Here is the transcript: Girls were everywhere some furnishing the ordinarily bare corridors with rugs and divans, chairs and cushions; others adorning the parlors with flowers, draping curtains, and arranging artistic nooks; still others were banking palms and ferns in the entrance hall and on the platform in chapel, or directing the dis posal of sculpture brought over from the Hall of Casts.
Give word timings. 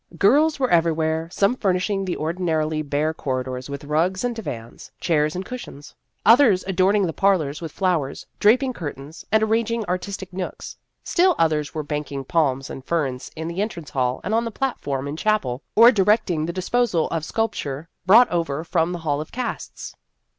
Girls 0.17 0.59
were 0.59 0.71
everywhere 0.71 1.29
some 1.31 1.55
furnishing 1.55 2.03
the 2.05 2.17
ordinarily 2.17 2.81
bare 2.81 3.13
corridors 3.13 3.69
with 3.69 3.83
rugs 3.83 4.23
and 4.23 4.35
divans, 4.35 4.89
chairs 4.99 5.35
and 5.35 5.45
cushions; 5.45 5.93
others 6.25 6.63
adorning 6.65 7.05
the 7.05 7.13
parlors 7.13 7.61
with 7.61 7.71
flowers, 7.71 8.25
draping 8.39 8.73
curtains, 8.73 9.23
and 9.31 9.43
arranging 9.43 9.85
artistic 9.85 10.33
nooks; 10.33 10.75
still 11.03 11.35
others 11.37 11.75
were 11.75 11.83
banking 11.83 12.23
palms 12.25 12.67
and 12.67 12.83
ferns 12.83 13.29
in 13.35 13.47
the 13.47 13.61
entrance 13.61 13.91
hall 13.91 14.19
and 14.23 14.33
on 14.33 14.43
the 14.43 14.49
platform 14.49 15.07
in 15.07 15.15
chapel, 15.15 15.61
or 15.75 15.91
directing 15.91 16.47
the 16.47 16.53
dis 16.53 16.71
posal 16.71 17.07
of 17.11 17.23
sculpture 17.23 17.87
brought 18.07 18.27
over 18.31 18.63
from 18.63 18.93
the 18.93 18.99
Hall 19.05 19.21
of 19.21 19.31
Casts. 19.31 19.93